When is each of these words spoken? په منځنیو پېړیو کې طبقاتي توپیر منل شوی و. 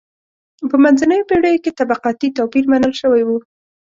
په 0.69 0.75
منځنیو 0.83 1.27
پېړیو 1.29 1.63
کې 1.63 1.75
طبقاتي 1.79 2.27
توپیر 2.37 2.65
منل 2.71 2.93
شوی 3.01 3.23
و. 3.25 3.29